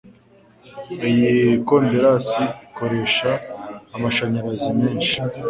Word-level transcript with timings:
Iyi 1.09 1.31
konderasi 1.67 2.43
ikoresha 2.65 3.31
amashanyarazi 3.95 4.69
menshi. 4.79 5.15